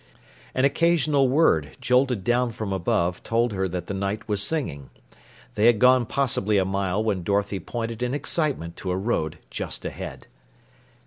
[0.55, 4.89] An occasional word jolted down from above told her that the Knight was singing.
[5.53, 9.85] They had gone possibly a mile when Dorothy pointed in excitement to a road just
[9.85, 10.25] ahead.